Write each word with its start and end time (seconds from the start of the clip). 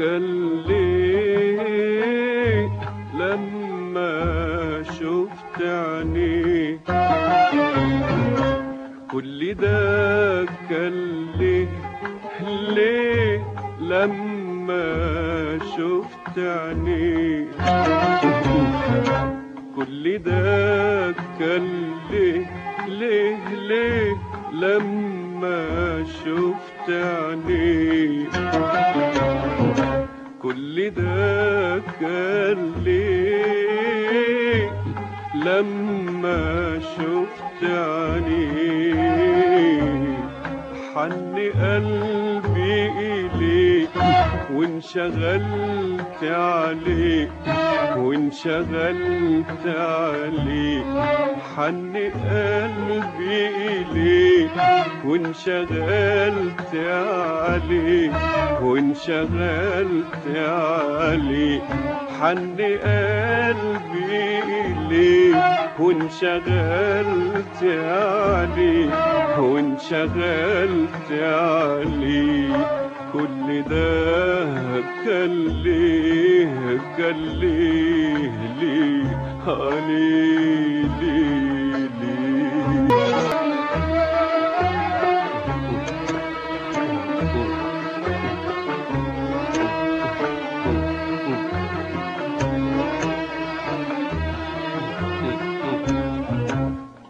كان 0.00 0.26
ليه 0.66 1.60
لما 3.14 4.82
شفت 4.82 5.58
عينيك 5.62 6.80
كل 9.12 9.54
ده 9.54 10.44
كان 10.70 11.26
ليه 11.38 11.68
ليه 12.74 13.44
لما 13.80 14.88
شفت 15.76 16.38
عينيك 16.38 17.48
كل 19.76 20.18
ده 20.18 21.12
كان 21.40 21.66
ليه 22.10 22.46
ليه 22.88 23.36
ليه 23.68 24.16
لما 24.52 26.04
شفت 26.24 26.88
عينيك 26.90 28.30
كل 30.50 30.90
ده 30.90 31.78
كان 32.00 32.72
ليه 32.84 34.70
لما 35.34 36.78
شفت 36.80 37.64
عينيك. 37.64 39.00
حن 40.94 41.34
قلبي 41.36 42.90
إليك 42.98 43.90
وانشغلت 44.54 46.22
عليك. 46.22 47.39
وانشغلت 48.10 49.66
عليك 49.66 50.84
حن 51.56 51.92
قلبي 51.96 53.48
إليك 53.70 54.50
وانشغلت 55.04 56.72
عليك 56.74 58.12
وانشغلت 58.62 60.26
عليك 60.36 61.62
حن 62.20 62.56
قلبي 62.58 64.38
إليك 64.66 65.36
وانشغلت 65.80 67.62
عليك 67.62 68.92
وانشغلت 69.38 71.10
عليك 71.12 72.89
كل 73.12 73.62
ده 73.62 74.80
كان 75.04 75.32
ليه 75.62 76.80
كان 76.98 77.16
ليه 77.40 78.30
ليه 78.60 79.10
ليه 81.00 81.90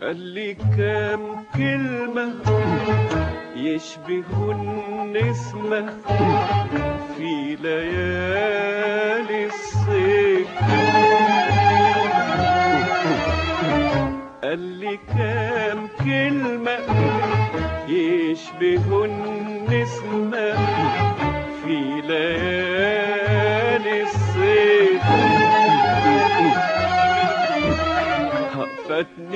قال 0.00 0.16
لي 0.20 0.54
كام 0.54 1.20
كلمة 1.54 2.34
يشبه 3.56 4.50
النسمة 4.50 5.94
في 7.16 7.56
ليالي 7.60 9.46
الصيف. 9.46 10.48
قال 14.42 14.58
لي 14.58 14.98
كام 15.08 15.88
كلمة 16.04 16.78
يشبه 17.88 19.04
النسمة 19.04 20.52
في 21.64 21.76
ليالي 22.08 23.05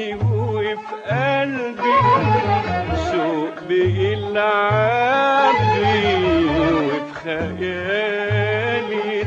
فاتني 0.01 0.15
وفي 0.15 0.77
قلبي 1.11 1.97
شوق 3.11 3.57
بيلعبني 3.69 4.41
وفي 6.61 7.15
خيالي 7.25 9.25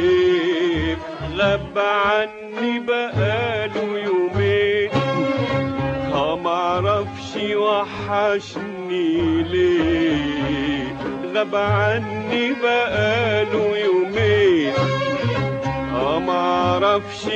طير 0.00 0.96
غاب 1.38 1.78
عني 1.78 2.78
بقاله 2.78 3.98
يومين 3.98 4.90
ها 6.12 6.34
معرفش 6.34 7.36
وحشني 7.56 9.42
ليه. 9.42 10.96
غاب 11.34 11.54
عني 11.56 12.52
بقاله 12.62 13.78
يومين 13.78 14.72
آه 16.10 16.18
معرفش 16.18 17.26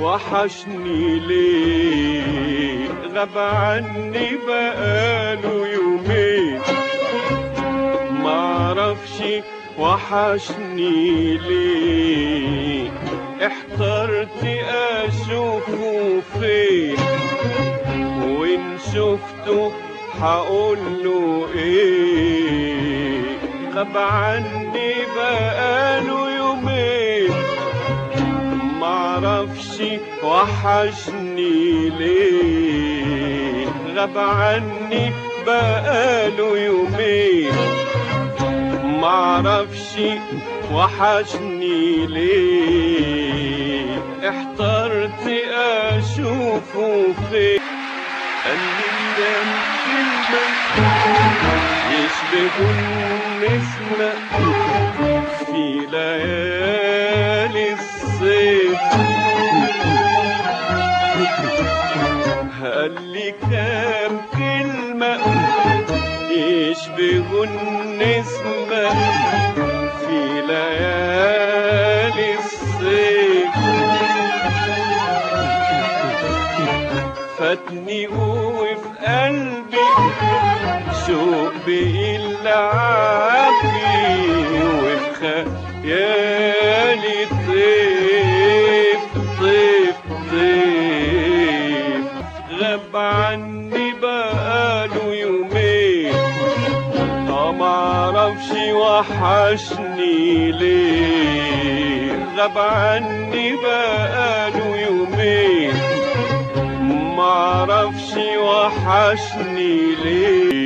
وحشني 0.00 1.18
ليه. 1.18 2.88
غاب 3.14 3.38
عني 3.38 4.28
بقاله 4.46 5.68
يومين. 5.74 6.60
معرفش 8.10 9.22
وحشني 9.78 11.36
ليه. 11.38 12.90
احترت 13.46 14.44
أشوفه 15.04 16.20
فين؟ 16.40 16.96
وإن 18.38 18.78
شفته 18.94 19.72
هقوله 20.20 21.48
إيه؟ 21.54 23.22
غاب 23.74 23.96
عني 23.96 24.92
بقاله 25.16 26.36
يومين. 26.36 27.05
معرفش 29.26 29.82
وحشني 30.22 31.90
ليه؟ 31.90 33.66
غاب 33.96 34.18
عني 34.18 35.12
بقاله 35.46 36.58
يومين. 36.58 37.52
معرفش 39.00 39.92
وحشني 40.72 42.06
ليه؟ 42.06 43.86
احترت 44.28 45.26
أشوفه 45.90 47.04
فين؟ 47.30 47.60
قال 48.44 48.60
لي 48.76 48.88
كلمة 49.86 50.44
يشبه 51.92 52.56
النسمة 52.70 54.10
في 55.46 55.62
ليالي. 55.92 56.85
قال 62.86 63.02
لي 63.12 63.34
كام 63.50 64.20
كلمة 64.32 65.18
يشبه 66.30 67.44
النسمة 67.44 68.84
في 70.00 70.18
ليالي 70.46 72.30
الصيف. 72.38 73.54
فاتني 77.38 78.02
وفي 78.08 78.88
قلبي 79.06 79.86
شوق 81.06 81.52
بيلعبني 81.66 82.46
وفي 84.64 85.10
خيالي 85.82 87.18
طيف 87.46 87.95
عني 93.36 93.92
بقاله 94.02 95.14
يومين 95.14 96.14
آه 97.28 97.52
معرفش 97.52 98.50
وحشني 98.72 100.52
ليه 100.52 102.12
غاب 102.36 102.58
عني 102.58 103.52
بقاله 103.56 104.76
يومين 104.88 105.72
معرفش 107.16 108.16
وحشني 108.38 109.94
ليه 109.94 110.56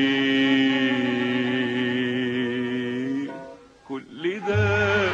كل 3.88 4.40
ده 4.48 5.08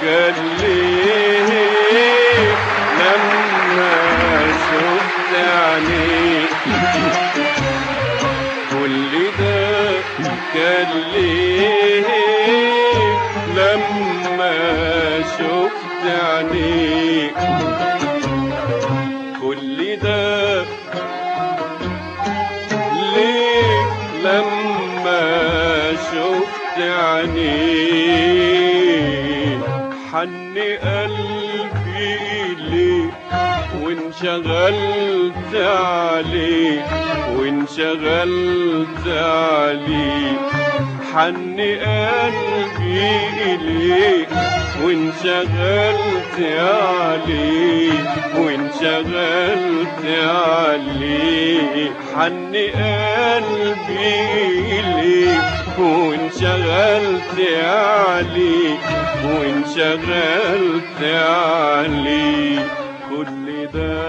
كان 0.00 0.34
شفت 15.38 16.02
عينيك 16.06 17.34
كل 19.42 19.96
ده 19.96 20.64
ليه 23.14 23.84
لما 24.24 25.22
شفت 25.92 26.78
عينيك 26.78 28.34
حن 30.12 30.54
قلبي 30.82 32.18
ليك 32.58 33.14
وانشغلت 33.82 35.54
عليك 35.54 36.84
وانشغلت 37.38 39.06
عليك 39.08 40.40
حن 41.14 41.60
قلبي 41.60 43.10
إليك 43.46 44.28
وانشغلت 44.84 46.38
عليك 46.58 48.04
وانشغلت 48.36 50.04
عليك. 50.22 51.92
حن 52.16 52.52
قلبي 52.54 54.08
إليك 54.80 55.78
وانشغلت 55.78 57.38
عليك 57.64 58.80
وانشغلت 59.24 61.02
عليك. 61.02 62.66
كل 63.10 63.46
ده 63.74 64.02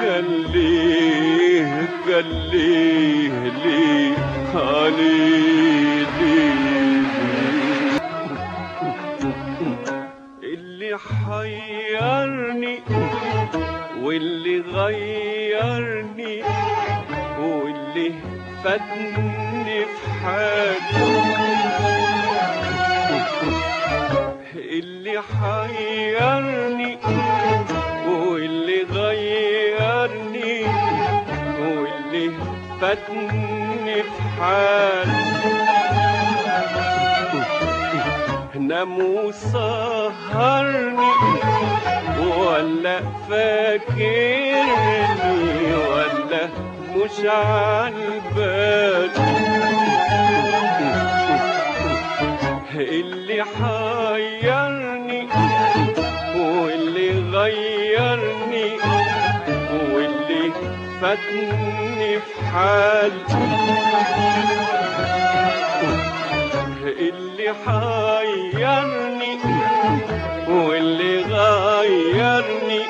كان 0.00 0.26
ليه 0.54 1.88
كان 2.08 2.28
ليه 2.52 3.32
ليه 3.64 4.16
عليه 4.54 5.81
اللي 10.42 10.98
حيرني 10.98 12.78
واللي 14.02 14.60
غيرني 14.60 16.42
واللي 17.40 18.12
فاتني 18.64 19.84
في 19.84 20.10
حاجة. 20.24 21.02
اللي 24.56 25.22
حيرني 25.22 26.98
واللي 28.08 28.82
غيرني 28.92 30.64
واللي 31.60 32.30
فاتني 32.80 34.02
في 34.02 34.22
حاجة. 34.40 35.31
نام 38.82 38.98
وسهرني 38.98 41.12
ولا 42.20 43.00
فاكرني 43.30 44.64
ولا 45.74 46.48
مش 46.96 47.16
عالبال 47.26 49.10
اللي 52.74 53.44
حيرني 53.44 55.28
واللي 56.36 57.10
غيرني 57.36 58.70
واللي 59.94 60.52
فاتني 61.00 62.18
في 62.18 62.44
حال 62.52 63.12
اللي 66.98 67.54
حيرني 67.66 68.51
واللي 70.48 71.22
غيرني 71.22 72.82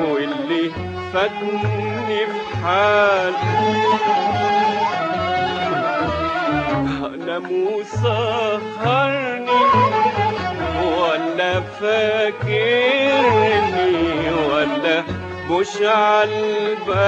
واللي 0.00 0.70
فاتني 1.12 2.26
في 2.26 2.56
حال 2.64 3.32
نام 7.26 7.46
وسهرني 7.52 9.48
ولا 10.98 11.60
فاكرني 11.60 13.12
ولا 14.52 15.04
مش 15.50 15.72
عالبال 15.82 16.98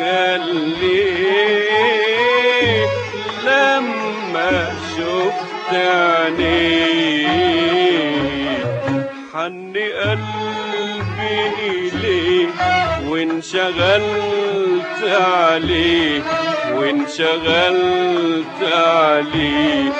كان 0.00 0.40
ليه 0.80 1.74
لما 3.44 4.72
شفت 4.96 5.70
عينيك 5.74 7.28
حن 9.34 9.72
قلبي 10.02 11.38
إليك 11.68 12.58
وانشغلت 13.08 15.02
عليك 15.04 16.24
وانشغلت 16.74 18.60
عليك. 18.72 19.92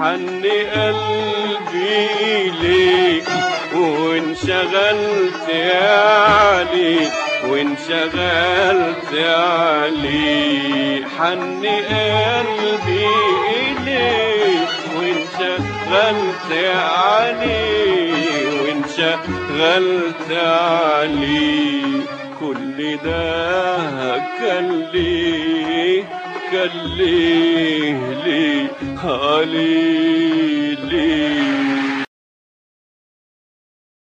حن 0.00 0.42
قلبي 0.74 2.06
إليك 2.20 3.28
وانشغلت 3.74 5.48
عليك. 5.74 7.31
وانشغلت 7.50 9.12
عليه 9.14 11.04
حن 11.18 11.62
قلبي 11.64 13.06
إليك. 13.66 14.68
وانشغلت 14.96 16.50
عليه 16.96 18.62
وانشغلت 18.62 20.30
عليه 20.30 22.00
كل 22.40 22.78
ده 23.04 24.18
كان 24.40 24.86
ليه 24.92 26.02
كان 26.52 26.70
ليه 26.96 27.96
ليه 28.24 28.66
عليه 29.04 30.74
ليه 30.74 31.71